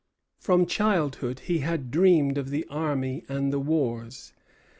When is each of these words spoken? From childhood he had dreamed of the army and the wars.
From 0.39 0.65
childhood 0.65 1.41
he 1.41 1.59
had 1.59 1.91
dreamed 1.91 2.39
of 2.39 2.49
the 2.49 2.65
army 2.71 3.23
and 3.29 3.53
the 3.53 3.59
wars. 3.59 4.33